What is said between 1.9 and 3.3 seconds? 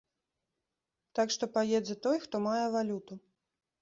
той, хто мае валюту.